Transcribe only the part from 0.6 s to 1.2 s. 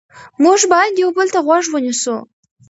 باید یو